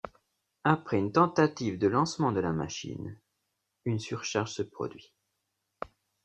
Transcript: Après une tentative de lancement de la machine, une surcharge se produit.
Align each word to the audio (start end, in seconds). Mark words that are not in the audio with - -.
Après 0.63 0.97
une 0.97 1.11
tentative 1.11 1.77
de 1.77 1.87
lancement 1.87 2.31
de 2.31 2.39
la 2.39 2.51
machine, 2.53 3.19
une 3.85 3.99
surcharge 3.99 4.51
se 4.51 4.63
produit. 4.63 5.13